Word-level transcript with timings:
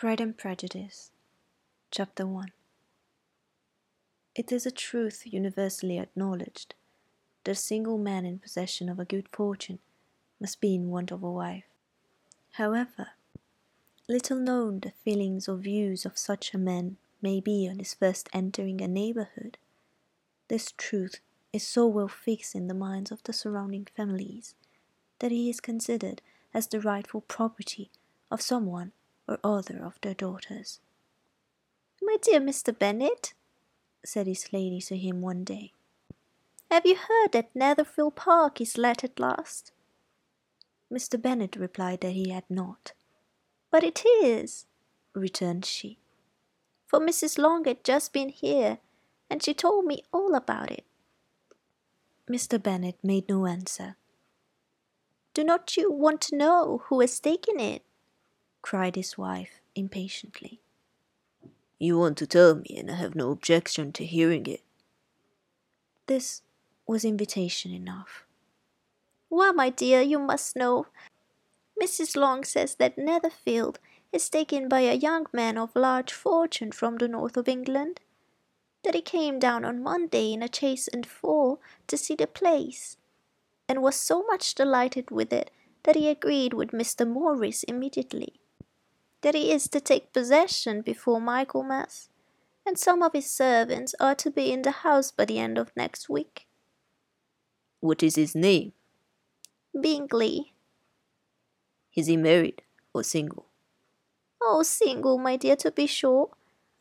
Pride 0.00 0.22
and 0.22 0.34
Prejudice, 0.34 1.10
Chapter 1.90 2.26
1 2.26 2.52
It 4.34 4.50
is 4.50 4.64
a 4.64 4.70
truth 4.70 5.24
universally 5.26 5.98
acknowledged 5.98 6.74
that 7.44 7.52
a 7.52 7.54
single 7.54 7.98
man 7.98 8.24
in 8.24 8.38
possession 8.38 8.88
of 8.88 8.98
a 8.98 9.04
good 9.04 9.28
fortune 9.30 9.78
must 10.40 10.58
be 10.58 10.74
in 10.74 10.88
want 10.88 11.10
of 11.10 11.22
a 11.22 11.30
wife. 11.30 11.66
However, 12.52 13.08
little 14.08 14.38
known 14.38 14.80
the 14.80 14.92
feelings 15.04 15.46
or 15.50 15.58
views 15.58 16.06
of 16.06 16.16
such 16.16 16.54
a 16.54 16.58
man 16.58 16.96
may 17.20 17.38
be 17.38 17.68
on 17.68 17.78
his 17.78 17.92
first 17.92 18.30
entering 18.32 18.80
a 18.80 18.88
neighbourhood, 18.88 19.58
this 20.48 20.72
truth 20.78 21.20
is 21.52 21.66
so 21.66 21.86
well 21.86 22.08
fixed 22.08 22.54
in 22.54 22.68
the 22.68 22.72
minds 22.72 23.10
of 23.10 23.22
the 23.24 23.34
surrounding 23.34 23.86
families 23.94 24.54
that 25.18 25.30
he 25.30 25.50
is 25.50 25.60
considered 25.60 26.22
as 26.54 26.66
the 26.68 26.80
rightful 26.80 27.20
property 27.20 27.90
of 28.30 28.40
some 28.40 28.64
one 28.64 28.92
or 29.30 29.38
other 29.44 29.82
of 29.82 29.98
their 30.02 30.14
daughters. 30.14 30.80
My 32.02 32.16
dear 32.20 32.40
Mr. 32.40 32.76
Bennet, 32.76 33.32
said 34.04 34.26
his 34.26 34.52
lady 34.52 34.80
to 34.82 34.96
him 34.96 35.20
one 35.20 35.44
day, 35.44 35.72
have 36.70 36.84
you 36.84 36.96
heard 36.96 37.32
that 37.32 37.54
Netherfield 37.54 38.16
Park 38.16 38.60
is 38.60 38.76
let 38.76 39.04
at 39.04 39.18
last? 39.18 39.72
Mr. 40.92 41.20
Bennet 41.20 41.56
replied 41.56 42.00
that 42.00 42.12
he 42.12 42.30
had 42.30 42.44
not. 42.48 42.92
But 43.70 43.84
it 43.84 44.04
is, 44.22 44.66
returned 45.14 45.64
she, 45.64 45.98
for 46.86 46.98
Mrs. 46.98 47.38
Long 47.38 47.64
had 47.64 47.84
just 47.84 48.12
been 48.12 48.30
here, 48.30 48.78
and 49.28 49.42
she 49.42 49.54
told 49.54 49.84
me 49.84 50.02
all 50.12 50.34
about 50.34 50.70
it. 50.70 50.84
Mr. 52.28 52.60
Bennet 52.60 52.98
made 53.02 53.28
no 53.28 53.46
answer. 53.46 53.96
Do 55.34 55.44
not 55.44 55.76
you 55.76 55.90
want 55.92 56.20
to 56.22 56.36
know 56.36 56.82
who 56.86 57.00
has 57.00 57.20
taken 57.20 57.60
it? 57.60 57.82
Cried 58.62 58.96
his 58.96 59.16
wife 59.16 59.60
impatiently. 59.74 60.60
You 61.78 61.98
want 61.98 62.18
to 62.18 62.26
tell 62.26 62.54
me, 62.54 62.76
and 62.76 62.90
I 62.90 62.94
have 62.96 63.14
no 63.14 63.30
objection 63.30 63.92
to 63.92 64.04
hearing 64.04 64.46
it. 64.46 64.62
This 66.06 66.42
was 66.86 67.04
invitation 67.04 67.72
enough. 67.72 68.24
Well, 69.30 69.54
my 69.54 69.70
dear, 69.70 70.02
you 70.02 70.18
must 70.18 70.56
know. 70.56 70.86
Mrs. 71.80 72.16
Long 72.16 72.44
says 72.44 72.74
that 72.74 72.98
Netherfield 72.98 73.78
is 74.12 74.28
taken 74.28 74.68
by 74.68 74.80
a 74.80 74.94
young 74.94 75.26
man 75.32 75.56
of 75.56 75.74
large 75.74 76.12
fortune 76.12 76.72
from 76.72 76.96
the 76.96 77.08
north 77.08 77.36
of 77.36 77.48
England. 77.48 78.00
That 78.82 78.94
he 78.94 79.02
came 79.02 79.38
down 79.38 79.64
on 79.64 79.82
Monday 79.82 80.32
in 80.32 80.42
a 80.42 80.52
chaise 80.52 80.88
and 80.88 81.06
four 81.06 81.58
to 81.86 81.96
see 81.96 82.14
the 82.14 82.26
place, 82.26 82.96
and 83.68 83.82
was 83.82 83.94
so 83.94 84.22
much 84.24 84.54
delighted 84.54 85.10
with 85.10 85.32
it 85.32 85.50
that 85.84 85.96
he 85.96 86.08
agreed 86.08 86.54
with 86.54 86.72
Mr. 86.72 87.06
Morris 87.06 87.62
immediately 87.62 88.39
that 89.22 89.34
he 89.34 89.52
is 89.52 89.68
to 89.68 89.80
take 89.80 90.12
possession 90.12 90.80
before 90.82 91.20
Michaelmas, 91.20 92.08
and 92.66 92.78
some 92.78 93.02
of 93.02 93.12
his 93.12 93.30
servants 93.30 93.94
are 94.00 94.14
to 94.16 94.30
be 94.30 94.52
in 94.52 94.62
the 94.62 94.70
house 94.70 95.10
by 95.10 95.24
the 95.24 95.38
end 95.38 95.58
of 95.58 95.72
next 95.76 96.08
week. 96.08 96.46
What 97.80 98.02
is 98.02 98.16
his 98.16 98.34
name? 98.34 98.72
Bingley. 99.78 100.52
Is 101.94 102.06
he 102.06 102.16
married 102.16 102.62
or 102.92 103.02
single? 103.02 103.46
Oh, 104.42 104.62
single, 104.62 105.18
my 105.18 105.36
dear, 105.36 105.56
to 105.56 105.70
be 105.70 105.86
sure. 105.86 106.30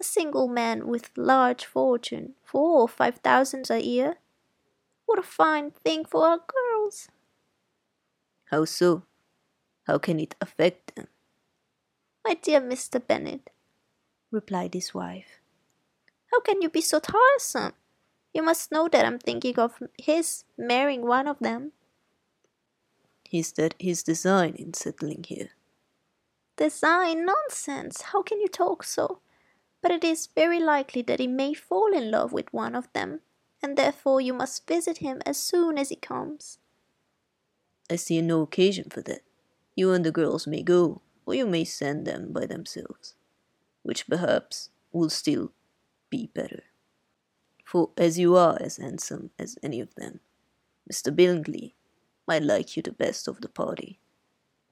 A 0.00 0.04
single 0.04 0.46
man 0.46 0.86
with 0.86 1.10
large 1.16 1.64
fortune, 1.64 2.34
four 2.44 2.82
or 2.82 2.88
five 2.88 3.16
thousand 3.16 3.68
a 3.70 3.84
year. 3.84 4.18
What 5.06 5.18
a 5.18 5.22
fine 5.22 5.72
thing 5.72 6.04
for 6.04 6.24
our 6.24 6.38
girls! 6.38 7.08
How 8.50 8.64
so? 8.64 9.02
How 9.86 9.98
can 9.98 10.20
it 10.20 10.36
affect 10.40 10.94
them? 10.94 11.08
My 12.28 12.34
dear 12.34 12.60
Mr. 12.60 13.00
Bennet, 13.00 13.48
replied 14.30 14.74
his 14.74 14.92
wife, 14.92 15.40
how 16.30 16.40
can 16.40 16.60
you 16.60 16.68
be 16.68 16.82
so 16.82 17.00
tiresome? 17.00 17.72
You 18.34 18.42
must 18.42 18.70
know 18.70 18.86
that 18.86 19.06
I'm 19.06 19.18
thinking 19.18 19.58
of 19.58 19.82
his 19.96 20.44
marrying 20.58 21.06
one 21.06 21.26
of 21.26 21.38
them. 21.38 21.72
Is 23.32 23.52
that 23.52 23.74
his 23.78 24.02
design 24.02 24.56
in 24.56 24.74
settling 24.74 25.24
here? 25.26 25.52
Design? 26.58 27.24
Nonsense! 27.24 28.02
How 28.12 28.20
can 28.20 28.42
you 28.42 28.48
talk 28.48 28.84
so? 28.84 29.20
But 29.80 29.92
it 29.92 30.04
is 30.04 30.26
very 30.26 30.60
likely 30.60 31.00
that 31.00 31.20
he 31.20 31.26
may 31.26 31.54
fall 31.54 31.94
in 31.94 32.10
love 32.10 32.30
with 32.30 32.52
one 32.52 32.74
of 32.74 32.92
them, 32.92 33.20
and 33.62 33.74
therefore 33.74 34.20
you 34.20 34.34
must 34.34 34.68
visit 34.68 34.98
him 34.98 35.22
as 35.24 35.38
soon 35.38 35.78
as 35.78 35.88
he 35.88 35.96
comes. 35.96 36.58
I 37.88 37.96
see 37.96 38.20
no 38.20 38.42
occasion 38.42 38.90
for 38.90 39.00
that. 39.00 39.22
You 39.74 39.92
and 39.92 40.04
the 40.04 40.12
girls 40.12 40.46
may 40.46 40.62
go, 40.62 41.00
or 41.28 41.34
you 41.34 41.44
may 41.44 41.62
send 41.62 42.06
them 42.06 42.32
by 42.32 42.46
themselves, 42.46 43.14
which 43.82 44.08
perhaps 44.08 44.70
will 44.92 45.10
still 45.10 45.52
be 46.08 46.30
better. 46.32 46.62
For 47.66 47.90
as 47.98 48.18
you 48.18 48.34
are 48.34 48.56
as 48.58 48.78
handsome 48.78 49.28
as 49.38 49.58
any 49.62 49.78
of 49.78 49.94
them, 49.94 50.20
Mr. 50.90 51.14
Bingley 51.14 51.74
might 52.26 52.42
like 52.42 52.78
you 52.78 52.82
the 52.82 52.92
best 52.92 53.28
of 53.28 53.42
the 53.42 53.48
party. 53.50 54.00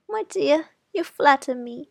My 0.08 0.22
dear, 0.26 0.70
you 0.94 1.04
flatter 1.04 1.54
me. 1.54 1.90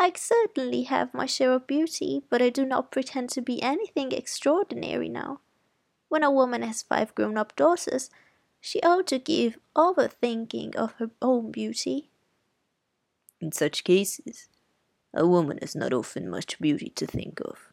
I 0.00 0.10
certainly 0.16 0.84
have 0.84 1.12
my 1.12 1.26
share 1.26 1.52
of 1.52 1.66
beauty, 1.66 2.22
but 2.30 2.40
I 2.40 2.48
do 2.48 2.64
not 2.64 2.92
pretend 2.92 3.28
to 3.30 3.42
be 3.42 3.62
anything 3.62 4.10
extraordinary 4.12 5.10
now. 5.10 5.40
When 6.08 6.22
a 6.22 6.30
woman 6.30 6.62
has 6.62 6.82
five 6.82 7.14
grown 7.14 7.36
up 7.36 7.54
daughters, 7.56 8.08
she 8.58 8.80
ought 8.80 9.06
to 9.08 9.18
give 9.18 9.58
over 9.76 10.08
thinking 10.08 10.74
of 10.76 10.92
her 10.92 11.10
own 11.20 11.52
beauty. 11.52 12.08
In 13.42 13.50
such 13.50 13.82
cases, 13.82 14.48
a 15.12 15.26
woman 15.26 15.58
has 15.60 15.74
not 15.74 15.92
often 15.92 16.30
much 16.30 16.60
beauty 16.60 16.90
to 16.90 17.06
think 17.08 17.40
of. 17.40 17.72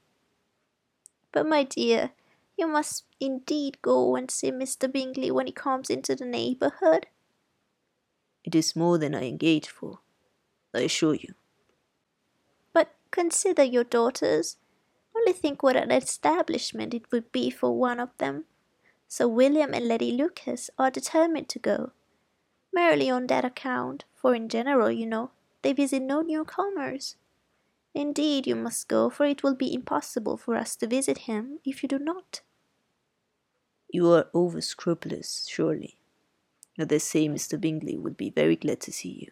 But, 1.32 1.46
my 1.46 1.64
dear, 1.64 2.10
you 2.58 2.68
must 2.68 3.06
indeed 3.20 3.78
go 3.84 4.16
and 4.16 4.32
see 4.32 4.52
Mr. 4.52 4.92
Bingley 4.92 5.30
when 5.30 5.46
he 5.46 5.52
comes 5.52 5.92
into 5.92 6.16
the 6.16 6.26
neighbourhood. 6.26 7.06
It 8.44 8.56
is 8.56 8.76
more 8.76 8.98
than 8.98 9.14
I 9.14 9.28
engage 9.28 9.70
for, 9.70 10.00
I 10.74 10.80
assure 10.80 11.14
you. 11.14 11.36
But 12.74 12.96
consider 13.12 13.64
your 13.64 13.84
daughters. 13.84 14.58
Only 15.16 15.34
think 15.34 15.62
what 15.62 15.76
an 15.76 15.92
establishment 15.92 16.96
it 16.96 17.12
would 17.12 17.32
be 17.32 17.52
for 17.52 17.78
one 17.78 18.00
of 18.00 18.10
them. 18.18 18.46
Sir 19.08 19.28
William 19.28 19.76
and 19.76 19.88
Lady 19.88 20.14
Lucas 20.14 20.72
are 20.80 20.90
determined 20.90 21.48
to 21.50 21.60
go, 21.60 21.92
merely 22.74 23.08
on 23.08 23.28
that 23.28 23.46
account, 23.46 24.06
for 24.16 24.34
in 24.34 24.50
general, 24.50 24.90
you 24.90 25.06
know, 25.06 25.30
they 25.62 25.74
visit 25.74 26.02
no 26.02 26.22
newcomers. 26.22 27.16
Indeed, 27.94 28.48
you 28.48 28.56
must 28.56 28.88
go, 28.88 29.10
for 29.10 29.26
it 29.26 29.44
will 29.44 29.56
be 29.56 29.74
impossible 29.74 30.38
for 30.38 30.56
us 30.56 30.76
to 30.78 30.88
visit 30.88 31.20
him 31.20 31.60
if 31.66 31.82
you 31.82 31.90
do 31.90 32.00
not. 32.00 32.42
You 33.90 34.12
are 34.12 34.30
over 34.34 34.62
scrupulous, 34.62 35.48
surely. 35.50 35.98
I 36.80 36.86
dare 36.86 37.00
say 37.00 37.28
Mr. 37.28 37.60
Bingley 37.60 37.98
would 37.98 38.16
be 38.16 38.30
very 38.30 38.56
glad 38.56 38.80
to 38.82 38.92
see 38.92 39.10
you, 39.10 39.32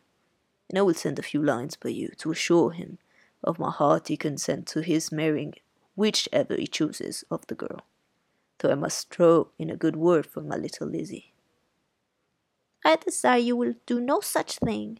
and 0.69 0.77
I 0.77 0.81
will 0.81 0.95
send 0.95 1.19
a 1.19 1.23
few 1.23 1.41
lines 1.41 1.75
by 1.75 1.89
you 1.89 2.09
to 2.17 2.31
assure 2.31 2.71
him 2.71 2.97
of 3.43 3.59
my 3.59 3.71
hearty 3.71 4.17
consent 4.17 4.67
to 4.67 4.81
his 4.81 5.11
marrying 5.11 5.53
whichever 5.95 6.55
he 6.55 6.67
chooses 6.67 7.23
of 7.31 7.45
the 7.47 7.55
girl, 7.55 7.81
though 8.57 8.71
I 8.71 8.75
must 8.75 9.09
throw 9.13 9.49
in 9.57 9.69
a 9.69 9.77
good 9.77 9.95
word 9.95 10.25
for 10.25 10.41
my 10.41 10.55
little 10.55 10.87
Lizzie. 10.87 11.33
I 12.83 12.95
desire 12.95 13.39
you 13.39 13.55
will 13.55 13.75
do 13.85 13.99
no 13.99 14.19
such 14.19 14.59
thing. 14.59 14.99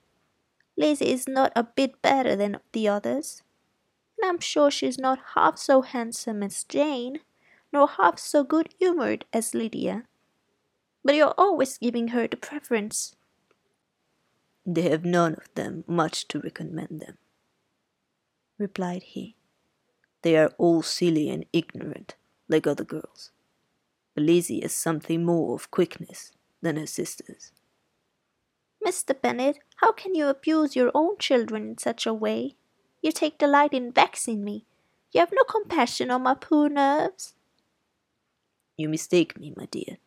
Lizzie 0.78 1.12
is 1.12 1.28
not 1.28 1.52
a 1.56 1.64
bit 1.64 2.02
better 2.02 2.36
than 2.36 2.60
the 2.72 2.88
others, 2.88 3.42
and 4.18 4.30
I'm 4.30 4.40
sure 4.40 4.70
she 4.70 4.86
is 4.86 5.00
not 5.00 5.34
half 5.34 5.58
so 5.58 5.82
handsome 5.82 6.44
as 6.44 6.64
Jane, 6.64 7.22
nor 7.74 7.88
half 7.88 8.20
so 8.20 8.44
good 8.44 8.70
humoured 8.78 9.26
as 9.34 9.56
Lydia. 9.56 10.04
But 11.04 11.16
you're 11.16 11.34
always 11.38 11.78
giving 11.78 12.10
her 12.10 12.28
the 12.28 12.38
preference. 12.38 13.16
They 14.66 14.90
have 14.90 15.04
none 15.04 15.34
of 15.34 15.54
them 15.56 15.84
much 15.88 16.28
to 16.28 16.40
recommend 16.40 17.02
them, 17.02 17.18
replied 18.60 19.04
he. 19.04 19.36
They 20.22 20.36
are 20.38 20.52
all 20.58 20.82
silly 20.84 21.30
and 21.30 21.46
ignorant, 21.54 22.16
like 22.50 22.68
other 22.68 22.84
girls. 22.84 23.32
But 24.14 24.24
Lizzie 24.24 24.62
has 24.62 24.74
something 24.74 25.24
more 25.24 25.56
of 25.56 25.72
quickness 25.72 26.32
than 26.62 26.76
her 26.76 26.88
sisters. 26.88 27.52
Mr. 28.88 29.14
Bennet, 29.22 29.60
how 29.82 29.92
can 29.92 30.16
you 30.16 30.28
abuse 30.30 30.74
your 30.74 30.92
own 30.96 31.18
children 31.18 31.72
in 31.72 31.78
such 31.78 32.06
a 32.06 32.14
way? 32.14 32.56
You 33.02 33.12
take 33.12 33.38
delight 33.38 33.74
in 33.74 33.92
vexing 33.92 34.46
me. 34.46 34.64
You 35.12 35.20
have 35.20 35.34
no 35.34 35.44
compassion 35.44 36.10
on 36.10 36.24
my 36.24 36.36
poor 36.36 36.70
nerves. 36.70 37.34
You 38.78 38.88
mistake 38.88 39.38
me, 39.38 39.54
my 39.58 39.66
dear. 39.66 39.98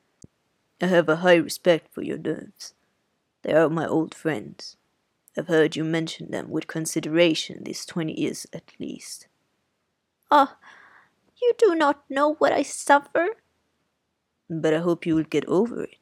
I 0.80 0.86
have 0.86 1.10
a 1.10 1.16
high 1.16 1.34
respect 1.34 1.92
for 1.92 2.00
your 2.00 2.16
nerves. 2.16 2.72
They 3.42 3.52
are 3.52 3.68
my 3.68 3.86
old 3.86 4.14
friends. 4.14 4.78
I've 5.36 5.48
heard 5.48 5.76
you 5.76 5.84
mention 5.84 6.30
them 6.30 6.48
with 6.48 6.66
consideration 6.66 7.64
these 7.64 7.84
twenty 7.84 8.18
years 8.18 8.46
at 8.50 8.72
least. 8.80 9.28
Ah, 10.30 10.56
you 11.42 11.52
do 11.58 11.74
not 11.74 12.02
know 12.08 12.32
what 12.36 12.54
I 12.54 12.62
suffer. 12.62 13.36
But 14.48 14.72
I 14.72 14.78
hope 14.78 15.04
you 15.04 15.14
will 15.16 15.24
get 15.24 15.44
over 15.44 15.84
it 15.84 15.99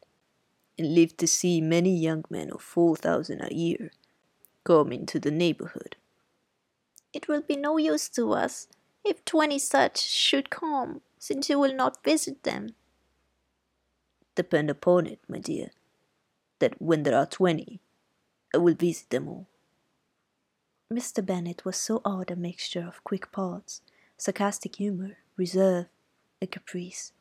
and 0.78 0.94
live 0.94 1.16
to 1.16 1.26
see 1.26 1.60
many 1.60 1.94
young 1.96 2.24
men 2.30 2.50
of 2.50 2.62
four 2.62 2.96
thousand 2.96 3.40
a 3.42 3.54
year 3.54 3.90
come 4.64 4.92
into 4.92 5.18
the 5.18 5.30
neighborhood. 5.30 5.96
It 7.12 7.26
will 7.26 7.42
be 7.42 7.56
no 7.56 7.78
use 7.78 8.08
to 8.10 8.32
us 8.32 8.68
if 9.04 9.24
twenty 9.24 9.58
such 9.58 10.00
should 10.00 10.50
come, 10.50 11.00
since 11.18 11.48
you 11.48 11.58
will 11.58 11.74
not 11.74 12.04
visit 12.04 12.42
them. 12.42 12.74
Depend 14.34 14.70
upon 14.70 15.06
it, 15.06 15.20
my 15.28 15.38
dear, 15.38 15.70
that 16.60 16.80
when 16.80 17.02
there 17.02 17.16
are 17.16 17.26
twenty, 17.26 17.80
I 18.54 18.58
will 18.58 18.74
visit 18.74 19.10
them 19.10 19.28
all. 19.28 19.48
Mr. 20.92 21.24
Bennet 21.24 21.64
was 21.64 21.76
so 21.76 22.00
odd 22.04 22.30
a 22.30 22.36
mixture 22.36 22.86
of 22.86 23.04
quick 23.04 23.30
parts, 23.30 23.82
sarcastic 24.16 24.76
humour, 24.76 25.18
reserve, 25.36 25.86
and 26.40 26.50
caprice, 26.50 27.12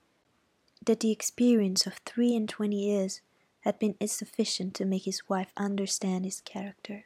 that 0.85 1.01
the 1.01 1.11
experience 1.11 1.85
of 1.85 1.99
three 2.05 2.35
and 2.35 2.47
twenty 2.47 2.77
years 2.77 3.21
had 3.67 3.79
been 3.79 3.95
insufficient 3.99 4.73
to 4.73 4.85
make 4.85 5.03
his 5.03 5.27
wife 5.27 5.51
understand 5.57 6.23
his 6.23 6.39
character. 6.39 7.03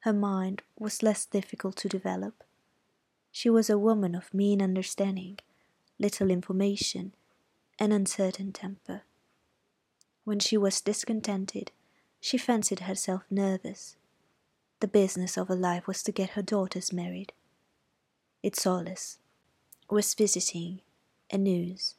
Her 0.00 0.12
mind 0.14 0.62
was 0.78 1.02
less 1.02 1.26
difficult 1.26 1.76
to 1.76 1.88
develop. 1.88 2.42
She 3.30 3.50
was 3.50 3.68
a 3.68 3.76
woman 3.76 4.14
of 4.14 4.32
mean 4.32 4.62
understanding, 4.62 5.38
little 5.98 6.30
information, 6.30 7.12
and 7.78 7.92
uncertain 7.92 8.52
temper. 8.52 9.02
When 10.24 10.38
she 10.38 10.56
was 10.56 10.80
discontented, 10.80 11.72
she 12.22 12.38
fancied 12.38 12.80
herself 12.80 13.24
nervous. 13.30 13.96
The 14.80 14.88
business 14.88 15.36
of 15.36 15.48
her 15.48 15.54
life 15.54 15.86
was 15.86 16.02
to 16.04 16.10
get 16.12 16.30
her 16.30 16.42
daughters 16.42 16.90
married. 16.90 17.34
Its 18.42 18.62
solace 18.62 19.18
was 19.90 20.14
visiting 20.14 20.80
and 21.28 21.44
news. 21.44 21.96